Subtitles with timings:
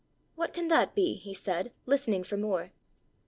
[0.33, 2.71] "What can that be?" he said, listening for more.